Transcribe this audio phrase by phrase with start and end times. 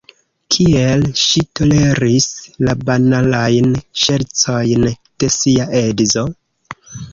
[0.53, 2.25] Kiel ŝi toleris
[2.69, 3.69] la banalajn
[4.07, 6.29] ŝercojn de sia edzo?